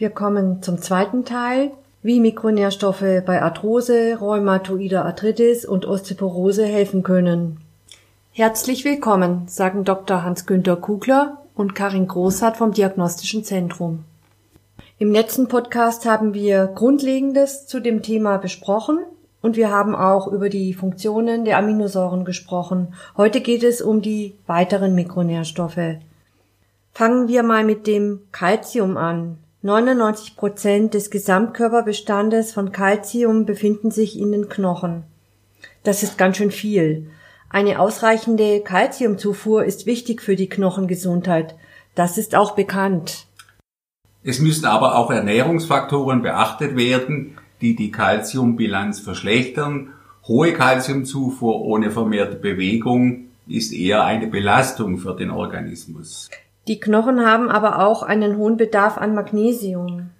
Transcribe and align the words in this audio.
Wir 0.00 0.08
kommen 0.08 0.62
zum 0.62 0.80
zweiten 0.80 1.26
Teil, 1.26 1.72
wie 2.02 2.20
Mikronährstoffe 2.20 3.04
bei 3.26 3.42
Arthrose, 3.42 4.16
rheumatoider 4.18 5.04
Arthritis 5.04 5.66
und 5.66 5.84
Osteoporose 5.84 6.64
helfen 6.64 7.02
können. 7.02 7.60
Herzlich 8.32 8.86
willkommen, 8.86 9.46
sagen 9.46 9.84
Dr. 9.84 10.24
Hans-Günter 10.24 10.76
Kugler 10.76 11.42
und 11.54 11.74
Karin 11.74 12.08
Großhardt 12.08 12.56
vom 12.56 12.72
Diagnostischen 12.72 13.44
Zentrum. 13.44 14.04
Im 14.98 15.12
letzten 15.12 15.48
Podcast 15.48 16.06
haben 16.06 16.32
wir 16.32 16.68
Grundlegendes 16.68 17.66
zu 17.66 17.78
dem 17.78 18.00
Thema 18.00 18.38
besprochen 18.38 19.00
und 19.42 19.56
wir 19.56 19.70
haben 19.70 19.94
auch 19.94 20.28
über 20.28 20.48
die 20.48 20.72
Funktionen 20.72 21.44
der 21.44 21.58
Aminosäuren 21.58 22.24
gesprochen. 22.24 22.94
Heute 23.18 23.42
geht 23.42 23.62
es 23.62 23.82
um 23.82 24.00
die 24.00 24.34
weiteren 24.46 24.94
Mikronährstoffe. 24.94 25.98
Fangen 26.90 27.28
wir 27.28 27.42
mal 27.42 27.64
mit 27.64 27.86
dem 27.86 28.20
Calcium 28.32 28.96
an. 28.96 29.36
99 29.62 30.36
Prozent 30.36 30.94
des 30.94 31.10
Gesamtkörperbestandes 31.10 32.52
von 32.52 32.72
Calcium 32.72 33.44
befinden 33.44 33.90
sich 33.90 34.18
in 34.18 34.32
den 34.32 34.48
Knochen. 34.48 35.02
Das 35.82 36.02
ist 36.02 36.16
ganz 36.16 36.38
schön 36.38 36.50
viel. 36.50 37.10
Eine 37.50 37.78
ausreichende 37.78 38.62
Calciumzufuhr 38.62 39.64
ist 39.66 39.84
wichtig 39.84 40.22
für 40.22 40.34
die 40.34 40.48
Knochengesundheit. 40.48 41.56
Das 41.94 42.16
ist 42.16 42.34
auch 42.34 42.52
bekannt. 42.52 43.26
Es 44.22 44.38
müssen 44.38 44.64
aber 44.64 44.96
auch 44.96 45.10
Ernährungsfaktoren 45.10 46.22
beachtet 46.22 46.74
werden, 46.76 47.36
die 47.60 47.76
die 47.76 47.90
Calciumbilanz 47.90 49.00
verschlechtern. 49.00 49.92
Hohe 50.26 50.54
Calciumzufuhr 50.54 51.60
ohne 51.60 51.90
vermehrte 51.90 52.36
Bewegung 52.36 53.26
ist 53.46 53.74
eher 53.74 54.04
eine 54.04 54.26
Belastung 54.26 54.96
für 54.96 55.14
den 55.14 55.30
Organismus. 55.30 56.30
Die 56.70 56.78
Knochen 56.78 57.26
haben 57.26 57.50
aber 57.50 57.84
auch 57.84 58.04
einen 58.04 58.36
hohen 58.36 58.56
Bedarf 58.56 58.96
an 58.96 59.12
Magnesium. 59.12 60.10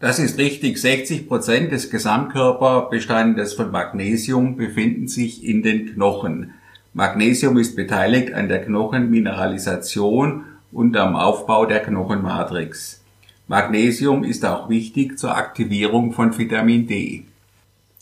Das 0.00 0.18
ist 0.18 0.36
richtig. 0.36 0.78
60 0.78 1.26
Prozent 1.26 1.72
des 1.72 1.88
Gesamtkörperbestandes 1.88 3.54
von 3.54 3.70
Magnesium 3.70 4.58
befinden 4.58 5.08
sich 5.08 5.42
in 5.42 5.62
den 5.62 5.86
Knochen. 5.86 6.52
Magnesium 6.92 7.56
ist 7.56 7.74
beteiligt 7.74 8.34
an 8.34 8.50
der 8.50 8.66
Knochenmineralisation 8.66 10.44
und 10.72 10.94
am 10.98 11.16
Aufbau 11.16 11.64
der 11.64 11.80
Knochenmatrix. 11.80 13.02
Magnesium 13.48 14.24
ist 14.24 14.44
auch 14.44 14.68
wichtig 14.68 15.18
zur 15.18 15.34
Aktivierung 15.34 16.12
von 16.12 16.36
Vitamin 16.36 16.86
D. 16.86 17.24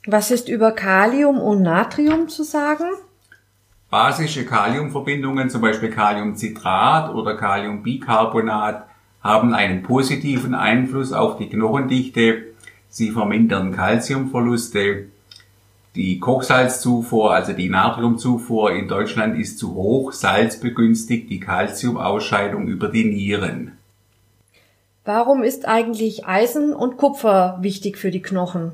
Was 0.09 0.33
ist 0.33 0.49
über 0.49 0.73
Kalium 0.73 1.39
und 1.39 1.63
Natrium 1.63 2.29
zu 2.29 2.43
sagen? 2.43 2.87
Basische 3.91 4.45
Kaliumverbindungen, 4.45 5.51
zum 5.51 5.63
Beispiel 5.63 5.91
Kaliumcitrat 5.91 7.13
oder 7.13 7.37
Kaliumbicarbonat, 7.37 8.87
haben 9.21 9.53
einen 9.53 9.83
positiven 9.83 10.55
Einfluss 10.55 11.13
auf 11.13 11.39
die 11.39 11.49
Knochendichte. 11.49 12.45
Sie 12.89 13.11
vermindern 13.11 13.73
Kalziumverluste. 13.73 15.07
Die 15.97 16.21
Kochsalzzufuhr, 16.21 17.35
also 17.35 17.53
die 17.53 17.69
Natriumzufuhr 17.69 18.73
in 18.73 18.87
Deutschland 18.87 19.37
ist 19.37 19.59
zu 19.59 19.75
hoch. 19.75 20.13
Salz 20.13 20.61
begünstigt 20.61 21.29
die 21.29 21.41
Kalziumausscheidung 21.41 22.69
über 22.69 22.89
die 22.89 23.05
Nieren. 23.05 23.73
Warum 25.05 25.43
ist 25.43 25.67
eigentlich 25.67 26.27
Eisen 26.27 26.73
und 26.73 26.97
Kupfer 26.97 27.59
wichtig 27.61 27.99
für 27.99 28.13
die 28.13 28.23
Knochen? 28.23 28.73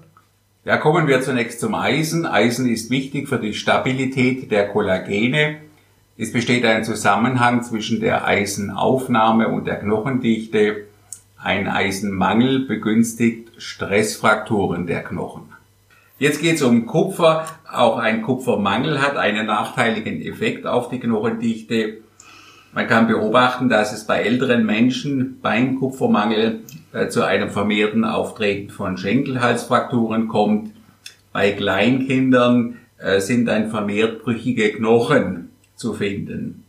Ja, 0.66 0.78
kommen 0.78 1.06
wir 1.06 1.22
zunächst 1.22 1.60
zum 1.60 1.76
Eisen. 1.76 2.26
Eisen 2.26 2.68
ist 2.68 2.90
wichtig 2.90 3.28
für 3.28 3.38
die 3.38 3.54
Stabilität 3.54 4.50
der 4.50 4.66
Kollagene. 4.66 5.58
Es 6.18 6.32
besteht 6.32 6.64
ein 6.64 6.82
Zusammenhang 6.82 7.62
zwischen 7.62 8.00
der 8.00 8.26
Eisenaufnahme 8.26 9.46
und 9.46 9.68
der 9.68 9.76
Knochendichte. 9.76 10.88
Ein 11.38 11.68
Eisenmangel 11.68 12.66
begünstigt 12.66 13.62
Stressfrakturen 13.62 14.88
der 14.88 15.04
Knochen. 15.04 15.44
Jetzt 16.18 16.40
geht 16.40 16.56
es 16.56 16.62
um 16.62 16.84
Kupfer. 16.86 17.46
Auch 17.70 17.98
ein 17.98 18.22
Kupfermangel 18.22 19.00
hat 19.00 19.16
einen 19.16 19.46
nachteiligen 19.46 20.20
Effekt 20.20 20.66
auf 20.66 20.88
die 20.88 20.98
Knochendichte. 20.98 21.98
Man 22.72 22.88
kann 22.88 23.06
beobachten, 23.06 23.68
dass 23.68 23.92
es 23.92 24.04
bei 24.04 24.22
älteren 24.22 24.66
Menschen 24.66 25.38
beim 25.40 25.78
Kupfermangel 25.78 26.62
zu 27.08 27.24
einem 27.24 27.50
vermehrten 27.50 28.04
Auftreten 28.04 28.70
von 28.70 28.96
Schenkelhalsfrakturen 28.96 30.28
kommt. 30.28 30.72
Bei 31.32 31.52
Kleinkindern 31.52 32.78
äh, 32.98 33.20
sind 33.20 33.46
dann 33.46 33.70
vermehrt 33.70 34.22
brüchige 34.22 34.72
Knochen 34.72 35.50
zu 35.74 35.92
finden. 35.92 36.64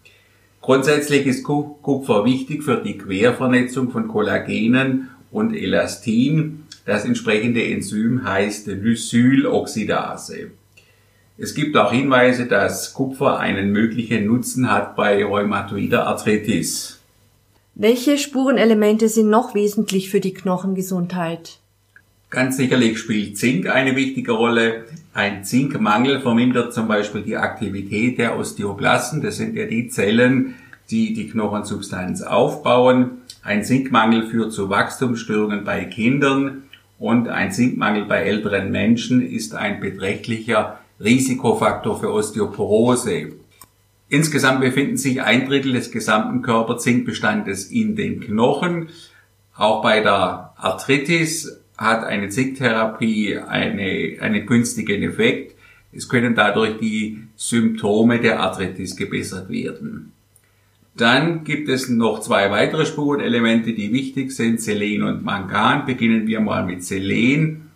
Grundsätzlich 0.62 1.26
ist 1.26 1.44
Kupfer 1.44 2.26
wichtig 2.26 2.64
für 2.64 2.78
die 2.78 2.98
Quervernetzung 2.98 3.90
von 3.90 4.10
Kollagenen 4.10 5.10
und 5.32 5.56
Elastin. 5.56 6.64
Das 6.86 7.06
entsprechende 7.06 7.64
Enzym 7.64 8.26
heißt 8.28 8.68
Lysyloxidase. 8.68 10.52
Es 11.38 11.54
gibt 11.54 11.78
auch 11.78 11.92
Hinweise, 11.92 12.48
dass 12.48 12.94
Kupfer 12.94 13.40
einen 13.40 13.72
möglichen 13.72 14.26
Nutzen 14.26 14.72
hat 14.72 14.96
bei 14.96 15.24
rheumatoider 15.24 16.08
Arthritis. 16.08 16.97
Welche 17.80 18.18
Spurenelemente 18.18 19.08
sind 19.08 19.30
noch 19.30 19.54
wesentlich 19.54 20.10
für 20.10 20.20
die 20.20 20.34
Knochengesundheit? 20.34 21.60
Ganz 22.32 22.58
sicherlich 22.58 22.98
spielt 22.98 23.38
Zink 23.38 23.70
eine 23.70 23.96
wichtige 23.96 24.32
Rolle. 24.32 24.86
Ein 25.14 25.44
Zinkmangel 25.44 26.20
vermindert 26.22 26.74
zum 26.74 26.88
Beispiel 26.88 27.22
die 27.22 27.38
Aktivität 27.38 28.18
der 28.18 28.36
Osteoblasten. 28.36 29.22
Das 29.22 29.38
sind 29.38 29.56
ja 29.56 29.68
die 29.68 29.90
Zellen, 29.90 30.56
die 30.90 31.14
die 31.14 31.30
Knochensubstanz 31.30 32.24
aufbauen. 32.24 33.22
Ein 33.44 33.64
Zinkmangel 33.64 34.26
führt 34.26 34.54
zu 34.54 34.72
Wachstumsstörungen 34.72 35.64
bei 35.64 35.86
Kindern 35.86 36.64
und 36.98 37.28
ein 37.28 37.52
Zinkmangel 37.52 38.06
bei 38.06 38.24
älteren 38.24 38.72
Menschen 38.72 39.22
ist 39.22 39.54
ein 39.54 39.80
beträchtlicher 39.82 40.80
Risikofaktor 41.00 42.00
für 42.00 42.12
Osteoporose. 42.12 43.34
Insgesamt 44.10 44.62
befinden 44.62 44.98
sich 44.98 45.22
ein 45.22 45.48
Drittel 45.48 45.74
des 45.74 45.92
gesamten 45.92 46.42
Körperzinkbestandes 46.42 47.66
in 47.66 47.96
den 47.96 48.22
Knochen. 48.22 48.90
Auch 49.56 49.82
bei 49.82 50.00
der 50.00 50.54
Arthritis 50.56 51.62
hat 51.78 52.04
eine 52.04 52.30
Zinktherapie 52.30 53.38
eine, 53.38 54.18
einen 54.22 54.46
günstigen 54.46 55.04
Effekt. 55.04 55.56
Es 55.92 56.08
können 56.08 56.36
dadurch 56.36 56.78
die 56.80 57.24
Symptome 57.36 58.20
der 58.20 58.40
Arthritis 58.40 58.96
gebessert 58.96 59.50
werden. 59.50 60.14
Dann 60.96 61.44
gibt 61.44 61.70
es 61.70 61.90
noch 61.90 62.22
zwei 62.22 62.50
weitere 62.50 62.86
Spurenelemente, 62.86 63.74
die 63.74 63.94
wichtig 63.94 64.32
sind, 64.32 64.60
Selen 64.60 65.04
und 65.04 65.24
Mangan. 65.24 65.86
Beginnen 65.86 66.26
wir 66.28 66.40
mal 66.40 66.66
mit 66.66 66.84
Selen. 66.84 67.70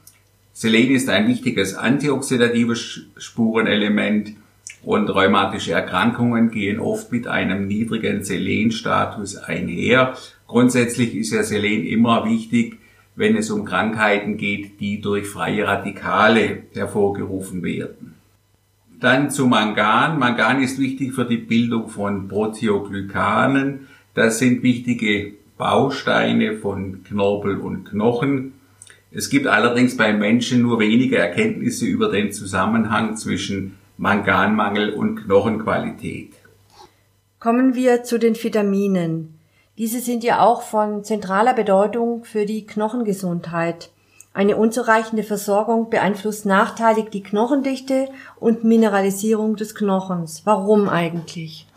Selen 0.54 0.90
ist 0.90 1.08
ein 1.10 1.28
wichtiges 1.28 1.76
antioxidatives 1.76 3.02
Spurenelement 3.18 4.34
und 4.84 5.10
rheumatische 5.10 5.74
Erkrankungen 5.74 6.50
gehen 6.52 6.80
oft 6.80 7.12
mit 7.12 7.28
einem 7.28 7.68
niedrigen 7.68 8.24
Selenstatus 8.24 9.38
einher. 9.38 10.16
Grundsätzlich 10.48 11.16
ist 11.16 11.32
ja 11.32 11.44
Selen 11.44 11.86
immer 11.86 12.26
wichtig, 12.26 12.80
wenn 13.16 13.36
es 13.36 13.52
um 13.52 13.66
Krankheiten 13.66 14.38
geht, 14.38 14.80
die 14.80 15.02
durch 15.02 15.28
freie 15.28 15.68
Radikale 15.68 16.64
hervorgerufen 16.74 17.62
werden. 17.64 18.16
Dann 19.00 19.30
zu 19.30 19.48
Mangan. 19.48 20.20
Mangan 20.20 20.62
ist 20.62 20.80
wichtig 20.80 21.14
für 21.14 21.26
die 21.26 21.38
Bildung 21.38 21.90
von 21.90 22.28
Proteoglykanen. 22.28 23.88
Das 24.14 24.40
sind 24.40 24.64
wichtige 24.64 25.34
Bausteine 25.58 26.58
von 26.58 27.04
Knorpel 27.04 27.58
und 27.58 27.86
Knochen. 27.86 28.54
Es 29.12 29.30
gibt 29.30 29.48
allerdings 29.48 29.98
beim 29.98 30.20
Menschen 30.20 30.62
nur 30.62 30.80
wenige 30.80 31.18
Erkenntnisse 31.18 31.86
über 31.86 32.10
den 32.10 32.32
Zusammenhang 32.32 33.18
zwischen 33.18 33.76
Manganmangel 34.02 34.96
und 34.96 35.26
Knochenqualität. 35.26 36.34
Kommen 37.40 37.76
wir 37.76 38.02
zu 38.02 38.18
den 38.18 38.36
Vitaminen. 38.36 39.38
Diese 39.78 40.00
sind 40.00 40.24
ja 40.24 40.42
auch 40.42 40.64
von 40.64 41.04
zentraler 41.04 41.54
Bedeutung 41.54 42.24
für 42.24 42.48
die 42.48 42.66
Knochengesundheit. 42.66 43.92
Eine 44.34 44.58
unzureichende 44.58 45.22
Versorgung 45.22 45.92
beeinflusst 45.92 46.48
nachteilig 46.48 47.10
die 47.14 47.22
Knochendichte 47.22 48.08
und 48.40 48.64
Mineralisierung 48.64 49.56
des 49.56 49.76
Knochens. 49.76 50.42
Warum 50.46 50.90
eigentlich? 50.90 51.68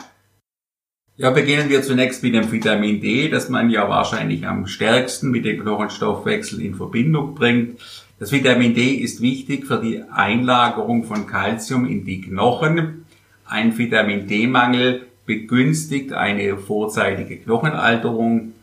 Ja, 1.17 1.29
beginnen 1.29 1.69
wir 1.69 1.83
zunächst 1.83 2.23
mit 2.23 2.33
dem 2.33 2.51
Vitamin 2.51 3.01
D, 3.01 3.29
das 3.29 3.49
man 3.49 3.69
ja 3.69 3.87
wahrscheinlich 3.87 4.47
am 4.47 4.65
stärksten 4.65 5.29
mit 5.29 5.45
dem 5.45 5.61
Knochenstoffwechsel 5.61 6.59
in 6.59 6.73
Verbindung 6.73 7.35
bringt. 7.35 7.79
Das 8.17 8.31
Vitamin 8.31 8.73
D 8.73 8.93
ist 8.93 9.19
wichtig 9.19 9.67
für 9.67 9.81
die 9.81 10.01
Einlagerung 10.09 11.03
von 11.03 11.27
Kalzium 11.27 11.85
in 11.85 12.05
die 12.05 12.21
Knochen. 12.21 13.03
Ein 13.45 13.77
Vitamin 13.77 14.25
D-Mangel 14.25 15.07
begünstigt 15.25 16.13
eine 16.13 16.57
vorzeitige 16.57 17.35
Knochenalterung. 17.35 18.53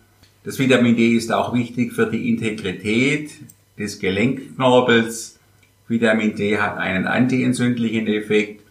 Das 0.43 0.59
Vitamin 0.59 0.97
D 0.97 1.17
ist 1.17 1.31
auch 1.33 1.53
wichtig 1.53 1.93
für 1.93 2.07
die 2.07 2.31
Integrität 2.31 3.33
des 3.79 3.99
Gelenkknorpels. 3.99 5.39
Vitamin 5.87 6.35
D 6.35 6.57
hat 6.57 6.79
einen 6.79 7.07
antientzündlichen 7.07 8.07
Effekt 8.07 8.63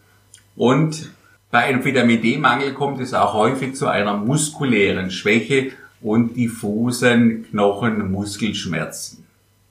und 0.56 1.12
bei 1.51 1.60
einem 1.60 1.86
Vitamin 1.86 2.24
D-Mangel 2.24 2.74
kommt 2.74 3.01
es 3.01 3.13
auch 3.13 3.36
häufig 3.36 3.75
zu 3.75 3.86
einer 3.86 4.18
muskulären 4.18 5.12
Schwäche 5.12 5.74
und 6.01 6.36
diffusen 6.36 7.45
Knochenmuskelschmerzen. 7.51 9.20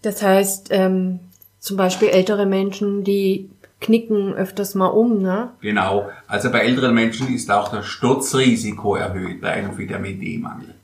Das 0.03 0.23
heißt, 0.23 0.69
ähm, 0.71 1.21
zum 1.59 1.77
Beispiel 1.77 2.09
ältere 2.09 2.47
Menschen, 2.47 3.05
die 3.05 3.51
knicken 3.81 4.35
öfters 4.35 4.75
mal 4.75 4.89
um, 4.89 5.23
ne? 5.23 5.51
Genau. 5.61 6.09
Also 6.27 6.51
bei 6.51 6.61
älteren 6.61 6.95
Menschen 6.95 7.35
ist 7.35 7.51
auch 7.51 7.69
das 7.69 7.87
Sturzrisiko 7.87 8.95
erhöht 8.95 9.41
bei 9.41 9.53
einem 9.53 9.77
Vitamin 9.77 10.21
D-Mangel. 10.21 10.75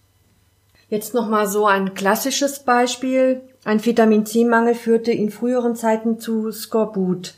Jetzt 0.88 1.14
nochmal 1.14 1.46
so 1.46 1.66
ein 1.66 1.94
klassisches 1.94 2.60
Beispiel. 2.60 3.40
Ein 3.64 3.84
Vitamin 3.84 4.24
C-Mangel 4.24 4.74
führte 4.74 5.12
in 5.12 5.30
früheren 5.30 5.74
Zeiten 5.74 6.20
zu 6.20 6.52
Skorbut. 6.52 7.34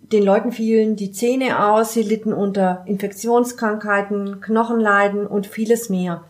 Den 0.00 0.22
Leuten 0.22 0.52
fielen 0.52 0.96
die 0.96 1.12
Zähne 1.12 1.66
aus, 1.66 1.92
sie 1.92 2.02
litten 2.02 2.32
unter 2.32 2.82
Infektionskrankheiten, 2.86 4.40
Knochenleiden 4.40 5.26
und 5.26 5.46
vieles 5.46 5.90
mehr. 5.90 6.24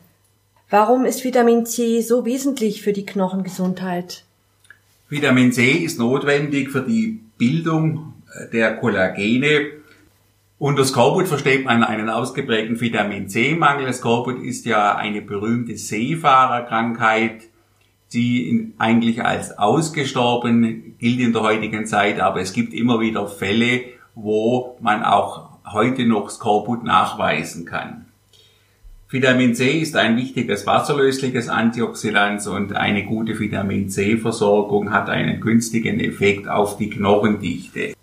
Warum 0.69 1.05
ist 1.05 1.23
Vitamin 1.23 1.65
C 1.65 2.03
so 2.03 2.25
wesentlich 2.25 2.83
für 2.83 2.93
die 2.93 3.07
Knochengesundheit? 3.07 4.25
Vitamin 5.09 5.53
C 5.53 5.71
ist 5.71 5.99
notwendig 5.99 6.71
für 6.71 6.83
die 6.83 7.21
Bildung 7.39 8.13
der 8.53 8.77
Kollagene. 8.77 9.71
Unter 10.59 10.85
Skorbut 10.85 11.29
versteht 11.29 11.65
man 11.65 11.83
einen 11.83 12.11
ausgeprägten 12.11 12.79
Vitamin 12.79 13.29
C-Mangel. 13.29 13.91
Skorbut 13.95 14.43
ist 14.43 14.67
ja 14.67 14.97
eine 14.97 15.23
berühmte 15.23 15.79
Seefahrerkrankheit, 15.79 17.45
die 18.13 18.75
eigentlich 18.77 19.25
als 19.25 19.57
ausgestorben 19.57 20.97
gilt 20.99 21.21
in 21.21 21.33
der 21.33 21.43
heutigen 21.43 21.87
Zeit, 21.87 22.21
aber 22.21 22.41
es 22.41 22.53
gibt 22.53 22.75
immer 22.75 23.01
wieder 23.01 23.29
Fälle, 23.29 23.85
wo 24.15 24.77
man 24.81 25.05
auch 25.05 25.59
heute 25.73 26.07
noch 26.07 26.29
Skorbut 26.29 26.85
nachweisen 26.85 27.65
kann. 27.65 28.08
Vitamin 29.11 29.55
C 29.55 29.79
ist 29.79 29.97
ein 29.97 30.19
wichtiges 30.19 30.67
wasserlösliches 30.67 31.49
Antioxidant 31.49 32.47
und 32.47 32.77
eine 32.77 33.07
gute 33.07 33.41
Vitamin 33.41 33.89
C-Versorgung 33.89 34.93
hat 34.93 35.09
einen 35.09 35.41
günstigen 35.41 35.99
Effekt 35.99 36.47
auf 36.47 36.77
die 36.77 36.91
Knochendichte. 36.91 37.95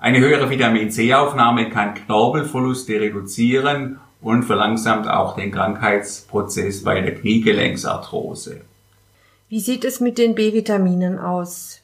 Eine 0.00 0.18
höhere 0.18 0.50
Vitamin 0.50 0.90
C-Aufnahme 0.90 1.70
kann 1.70 1.94
Knorpelverluste 1.94 3.00
reduzieren 3.00 4.00
und 4.20 4.42
verlangsamt 4.42 5.06
auch 5.06 5.36
den 5.36 5.52
Krankheitsprozess 5.52 6.82
bei 6.82 7.00
der 7.00 7.14
Kniegelenksarthrose. 7.14 8.62
Wie 9.48 9.60
sieht 9.60 9.84
es 9.84 10.00
mit 10.00 10.18
den 10.18 10.34
B-Vitaminen 10.34 11.20
aus? 11.20 11.82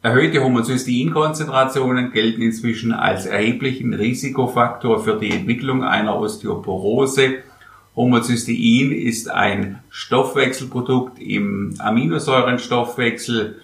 Erhöhte 0.00 0.44
Homozysteinkonzentrationen 0.44 2.12
gelten 2.12 2.42
inzwischen 2.42 2.92
als 2.92 3.26
erheblichen 3.26 3.94
Risikofaktor 3.94 5.02
für 5.02 5.18
die 5.18 5.32
Entwicklung 5.32 5.82
einer 5.82 6.16
Osteoporose. 6.16 7.42
Homozystein 7.96 8.92
ist 8.92 9.30
ein 9.30 9.80
Stoffwechselprodukt 9.90 11.20
im 11.20 11.74
Aminosäurenstoffwechsel 11.78 13.60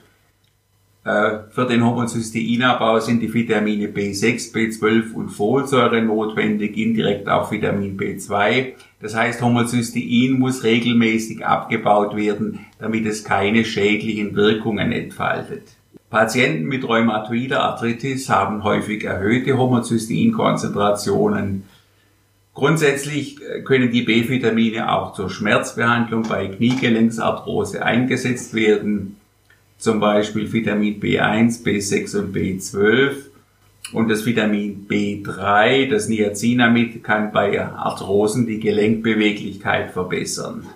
äh, 1.06 1.38
für 1.50 1.66
den 1.66 1.86
Homozysteinabbau 1.86 2.98
sind 2.98 3.22
die 3.22 3.32
Vitamine 3.32 3.86
B6, 3.86 4.52
B12 4.52 5.12
und 5.12 5.28
Folsäure 5.28 6.02
notwendig, 6.02 6.76
indirekt 6.76 7.28
auch 7.28 7.52
Vitamin 7.52 7.96
B2. 7.96 8.72
Das 9.00 9.14
heißt, 9.14 9.40
Homozystein 9.40 10.32
muss 10.32 10.64
regelmäßig 10.64 11.46
abgebaut 11.46 12.16
werden, 12.16 12.66
damit 12.80 13.06
es 13.06 13.22
keine 13.22 13.64
schädlichen 13.64 14.34
Wirkungen 14.34 14.90
entfaltet. 14.90 15.68
Patienten 16.10 16.64
mit 16.64 16.86
rheumatoider 16.86 17.62
Arthritis 17.62 18.28
haben 18.28 18.64
häufig 18.64 19.04
erhöhte 19.04 19.56
Homozysteinkonzentrationen. 19.56 21.62
Grundsätzlich 22.56 23.40
äh, 23.40 23.62
können 23.62 23.92
die 23.92 24.02
B-Vitamine 24.02 24.92
auch 24.92 25.12
zur 25.12 25.30
Schmerzbehandlung 25.30 26.24
bei 26.24 26.48
Kniegelenksarthrose 26.48 27.84
eingesetzt 27.84 28.52
werden 28.54 29.16
zum 29.78 30.00
Beispiel 30.00 30.52
Vitamin 30.52 31.00
B1, 31.00 31.62
B6 31.62 32.18
und 32.18 32.34
B12. 32.34 33.12
Und 33.92 34.08
das 34.08 34.26
Vitamin 34.26 34.86
B3, 34.88 35.88
das 35.88 36.08
Niacinamid, 36.08 37.04
kann 37.04 37.30
bei 37.30 37.62
Arthrosen 37.62 38.46
die 38.46 38.58
Gelenkbeweglichkeit 38.58 39.92
verbessern. 39.92 40.66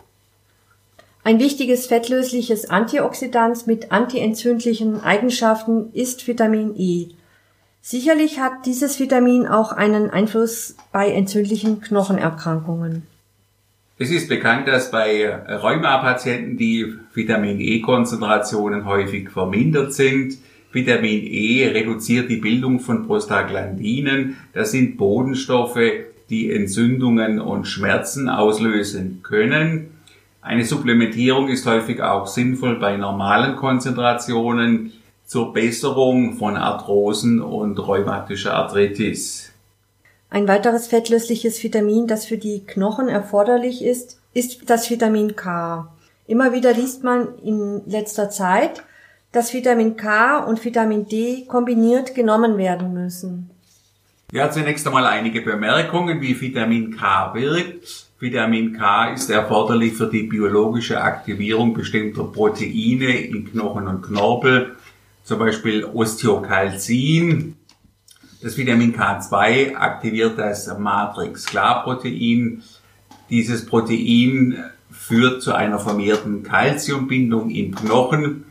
Ein 1.25 1.41
wichtiges 1.41 1.87
fettlösliches 1.87 2.71
Antioxidant 2.71 3.67
mit 3.67 3.91
antientzündlichen 3.91 5.01
Eigenschaften 5.01 5.93
ist 5.93 6.27
Vitamin 6.29 6.75
E. 6.77 7.09
Sicherlich 7.83 8.41
hat 8.41 8.67
dieses 8.67 9.01
Vitamin 9.01 9.47
auch 9.47 9.73
einen 9.73 10.11
Einfluss 10.11 10.77
bei 10.93 11.11
entzündlichen 11.11 11.81
Knochenerkrankungen. 11.81 13.07
Es 13.99 14.11
ist 14.11 14.29
bekannt, 14.29 14.69
dass 14.69 14.91
bei 14.91 15.29
Rheumapatienten 15.29 16.57
die 16.57 16.95
Vitamin 17.13 17.61
E-Konzentrationen 17.61 18.85
häufig 18.87 19.31
vermindert 19.31 19.93
sind. 19.93 20.39
Vitamin 20.73 21.23
E 21.25 21.67
reduziert 21.69 22.31
die 22.31 22.37
Bildung 22.37 22.81
von 22.81 23.07
Prostaglandinen. 23.07 24.37
Das 24.53 24.71
sind 24.71 24.97
Bodenstoffe, 24.97 25.81
die 26.31 26.53
Entzündungen 26.53 27.41
und 27.41 27.67
Schmerzen 27.67 28.29
auslösen 28.29 29.21
können. 29.23 29.91
Eine 30.43 30.65
Supplementierung 30.65 31.49
ist 31.49 31.67
häufig 31.67 32.03
auch 32.03 32.27
sinnvoll 32.27 32.79
bei 32.79 32.97
normalen 32.97 33.57
Konzentrationen 33.57 34.93
zur 35.31 35.53
Besserung 35.53 36.39
von 36.39 36.57
Arthrosen 36.57 37.41
und 37.41 37.79
rheumatischer 37.79 38.53
Arthritis. 38.53 39.53
Ein 40.29 40.49
weiteres 40.49 40.89
fettlösliches 40.89 41.63
Vitamin, 41.63 42.09
das 42.09 42.27
für 42.27 42.37
die 42.37 42.67
Knochen 42.67 43.09
erforderlich 43.09 43.85
ist, 43.85 44.21
ist 44.35 44.69
das 44.69 44.91
Vitamin 44.91 45.37
K. 45.37 45.89
Immer 46.27 46.53
wieder 46.53 46.73
liest 46.73 47.05
man 47.05 47.29
in 47.45 47.81
letzter 47.87 48.29
Zeit, 48.29 48.83
dass 49.31 49.55
Vitamin 49.55 49.97
K 49.97 50.39
und 50.39 50.65
Vitamin 50.65 51.07
D 51.07 51.45
kombiniert 51.47 52.17
genommen 52.17 52.59
werden 52.59 52.93
müssen. 52.93 53.51
Ja, 54.33 54.51
zunächst 54.51 54.85
einmal 54.85 55.07
einige 55.07 55.43
Bemerkungen, 55.43 56.21
wie 56.21 56.41
Vitamin 56.41 56.97
K 56.97 57.35
wirkt. 57.35 58.09
Vitamin 58.19 58.73
K 58.73 59.13
ist 59.13 59.31
erforderlich 59.31 59.93
für 59.93 60.09
die 60.09 60.25
biologische 60.25 61.01
Aktivierung 61.01 61.73
bestimmter 61.73 62.25
Proteine 62.25 63.17
in 63.21 63.45
Knochen 63.49 63.87
und 63.87 64.03
Knorpel, 64.03 64.75
zum 65.31 65.39
Beispiel 65.39 65.85
Osteokalzin, 65.85 67.55
das 68.43 68.59
Vitamin 68.59 68.97
K2 68.97 69.77
aktiviert 69.77 70.37
das 70.37 70.77
Matrix-Klar-Protein. 70.77 72.65
Dieses 73.31 73.65
Protein 73.65 74.65
führt 74.91 75.41
zu 75.41 75.55
einer 75.55 75.79
vermehrten 75.79 76.43
Kalziumbindung 76.43 77.51
im 77.51 77.77
Knochen. 77.77 78.45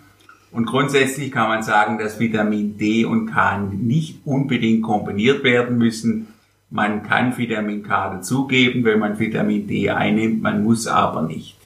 Und 0.54 0.68
grundsätzlich 0.68 1.34
kann 1.34 1.50
man 1.50 1.64
sagen, 1.64 1.98
dass 1.98 2.18
Vitamin 2.18 2.78
D 2.78 3.04
und 3.04 3.26
K 3.26 3.58
nicht 3.58 4.22
unbedingt 4.24 4.82
kombiniert 4.82 5.44
werden 5.44 5.78
müssen. 5.78 6.28
Man 6.70 7.04
kann 7.04 7.38
Vitamin 7.38 7.84
K 7.84 8.16
dazugeben, 8.16 8.86
wenn 8.86 9.00
man 9.00 9.20
Vitamin 9.20 9.68
D 9.68 9.90
einnimmt, 9.90 10.42
man 10.42 10.64
muss 10.64 10.88
aber 10.88 11.24
nicht. 11.24 11.58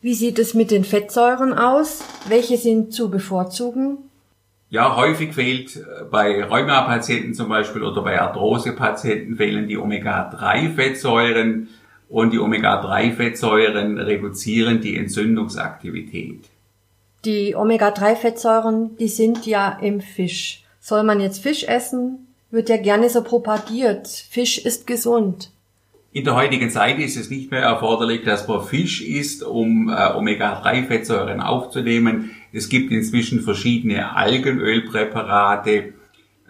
Wie 0.00 0.14
sieht 0.14 0.38
es 0.38 0.54
mit 0.54 0.70
den 0.70 0.84
Fettsäuren 0.84 1.52
aus? 1.52 2.02
Welche 2.26 2.56
sind 2.56 2.94
zu 2.94 3.10
bevorzugen? 3.10 3.98
Ja, 4.68 4.96
häufig 4.96 5.32
fehlt 5.32 5.76
äh, 5.76 6.04
bei 6.10 6.42
Rheumapatienten 6.44 7.34
zum 7.34 7.48
Beispiel 7.48 7.82
oder 7.82 8.02
bei 8.02 8.20
Arthrosepatienten 8.20 9.36
fehlen 9.36 9.68
die 9.68 9.78
Omega-3-Fettsäuren 9.78 11.68
und 12.08 12.32
die 12.32 12.38
Omega-3-Fettsäuren 12.38 13.98
reduzieren 13.98 14.80
die 14.80 14.96
Entzündungsaktivität. 14.96 16.50
Die 17.24 17.54
Omega-3-Fettsäuren, 17.54 18.96
die 18.96 19.08
sind 19.08 19.46
ja 19.46 19.78
im 19.80 20.00
Fisch. 20.00 20.64
Soll 20.80 21.02
man 21.02 21.20
jetzt 21.20 21.42
Fisch 21.42 21.64
essen? 21.64 22.28
Wird 22.50 22.68
ja 22.68 22.76
gerne 22.76 23.10
so 23.10 23.22
propagiert. 23.22 24.06
Fisch 24.06 24.58
ist 24.58 24.86
gesund. 24.86 25.50
In 26.12 26.24
der 26.24 26.36
heutigen 26.36 26.70
Zeit 26.70 26.98
ist 26.98 27.16
es 27.16 27.28
nicht 27.28 27.50
mehr 27.50 27.62
erforderlich, 27.62 28.22
dass 28.24 28.46
man 28.48 28.64
Fisch 28.64 29.02
isst, 29.02 29.42
um 29.42 29.88
äh, 29.88 30.14
Omega-3-Fettsäuren 30.14 31.40
aufzunehmen. 31.40 32.30
Es 32.56 32.70
gibt 32.70 32.90
inzwischen 32.90 33.42
verschiedene 33.42 34.16
Algenölpräparate. 34.16 35.92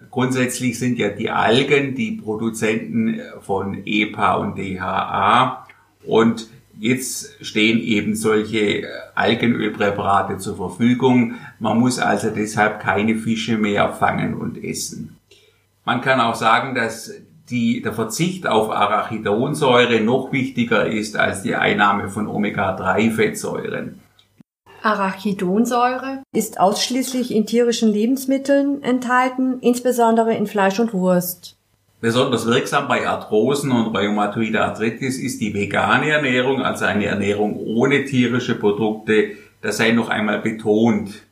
Grundsätzlich 0.08 0.78
sind 0.78 1.00
ja 1.00 1.08
die 1.08 1.30
Algen 1.30 1.96
die 1.96 2.12
Produzenten 2.12 3.20
von 3.40 3.82
EPA 3.84 4.34
und 4.34 4.56
DHA 4.56 5.66
und 6.06 6.46
jetzt 6.78 7.44
stehen 7.44 7.80
eben 7.80 8.14
solche 8.14 8.84
Algenölpräparate 9.16 10.38
zur 10.38 10.56
Verfügung. 10.56 11.34
Man 11.58 11.80
muss 11.80 11.98
also 11.98 12.30
deshalb 12.30 12.78
keine 12.78 13.16
Fische 13.16 13.58
mehr 13.58 13.92
fangen 13.92 14.34
und 14.34 14.62
essen. 14.62 15.16
Man 15.84 16.02
kann 16.02 16.20
auch 16.20 16.36
sagen, 16.36 16.76
dass 16.76 17.12
die, 17.50 17.82
der 17.82 17.94
Verzicht 17.94 18.46
auf 18.46 18.70
Arachidonsäure 18.70 20.00
noch 20.00 20.30
wichtiger 20.30 20.86
ist 20.86 21.16
als 21.16 21.42
die 21.42 21.56
Einnahme 21.56 22.10
von 22.10 22.28
Omega-3-Fettsäuren. 22.28 24.05
Arachidonsäure 24.86 26.22
ist 26.32 26.60
ausschließlich 26.60 27.34
in 27.34 27.44
tierischen 27.44 27.92
Lebensmitteln 27.92 28.84
enthalten, 28.84 29.58
insbesondere 29.60 30.34
in 30.34 30.46
Fleisch 30.46 30.78
und 30.78 30.94
Wurst. 30.94 31.56
Besonders 32.00 32.46
wirksam 32.46 32.86
bei 32.86 33.08
Arthrosen 33.08 33.72
und 33.72 33.96
Rheumatoide 33.96 34.62
Arthritis 34.62 35.18
ist 35.18 35.40
die 35.40 35.52
vegane 35.52 36.10
Ernährung, 36.10 36.62
also 36.62 36.84
eine 36.84 37.06
Ernährung 37.06 37.58
ohne 37.58 38.04
tierische 38.04 38.54
Produkte. 38.54 39.32
Das 39.60 39.78
sei 39.78 39.90
noch 39.90 40.08
einmal 40.08 40.38
betont. 40.38 41.22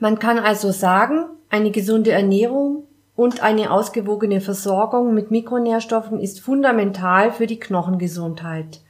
Man 0.00 0.18
kann 0.18 0.38
also 0.38 0.70
sagen, 0.70 1.26
eine 1.50 1.70
gesunde 1.70 2.12
Ernährung 2.12 2.84
und 3.16 3.42
eine 3.42 3.70
ausgewogene 3.70 4.40
Versorgung 4.40 5.12
mit 5.12 5.30
Mikronährstoffen 5.30 6.20
ist 6.20 6.40
fundamental 6.40 7.32
für 7.32 7.46
die 7.46 7.58
Knochengesundheit. 7.58 8.80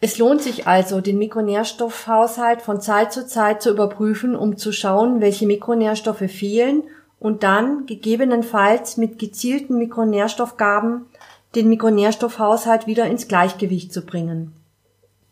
Es 0.00 0.18
lohnt 0.18 0.42
sich 0.42 0.66
also, 0.66 1.00
den 1.00 1.18
Mikronährstoffhaushalt 1.18 2.60
von 2.60 2.80
Zeit 2.80 3.12
zu 3.12 3.24
Zeit 3.26 3.62
zu 3.62 3.70
überprüfen, 3.70 4.36
um 4.36 4.58
zu 4.58 4.72
schauen, 4.72 5.20
welche 5.20 5.46
Mikronährstoffe 5.46 6.30
fehlen 6.30 6.82
und 7.18 7.42
dann 7.42 7.86
gegebenenfalls 7.86 8.98
mit 8.98 9.18
gezielten 9.18 9.78
Mikronährstoffgaben 9.78 11.06
den 11.54 11.68
Mikronährstoffhaushalt 11.68 12.86
wieder 12.86 13.06
ins 13.06 13.28
Gleichgewicht 13.28 13.92
zu 13.92 14.02
bringen. 14.02 14.52